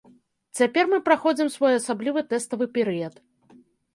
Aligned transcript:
Цяпер 0.59 0.87
мы 0.93 0.97
праходзім 1.09 1.51
своеасаблівы 1.57 2.23
тэставы 2.31 2.65
перыяд. 2.79 3.21